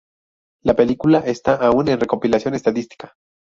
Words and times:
La 0.63 0.73
película 0.75 1.19
está 1.19 1.53
aún 1.53 1.87
en 1.87 1.99
recopilación 1.99 2.55
estadística. 2.55 3.13